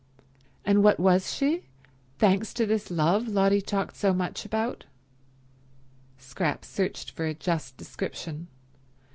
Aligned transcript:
And 0.65 0.81
what 0.81 0.99
was 0.99 1.31
she, 1.31 1.61
thanks 2.17 2.55
to 2.55 2.65
this 2.65 2.89
love 2.89 3.27
Lotty 3.27 3.61
talked 3.61 3.95
so 3.95 4.15
much 4.15 4.45
about? 4.45 4.85
Scrap 6.17 6.65
searched 6.65 7.11
for 7.11 7.27
a 7.27 7.35
just 7.35 7.77
description. 7.77 8.47